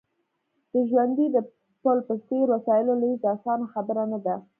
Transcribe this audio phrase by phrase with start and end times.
[0.71, 1.37] د ژرندې د
[1.81, 4.35] پل په څېر وسایلو لېږد اسانه خبره نه ده